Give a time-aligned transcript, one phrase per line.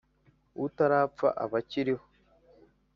[0.65, 2.05] Utarapfa aba akiriho.